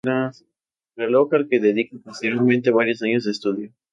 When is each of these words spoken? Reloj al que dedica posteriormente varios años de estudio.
Reloj 0.95 1.29
al 1.35 1.47
que 1.47 1.59
dedica 1.59 1.95
posteriormente 2.03 2.71
varios 2.71 3.03
años 3.03 3.25
de 3.25 3.31
estudio. 3.33 3.71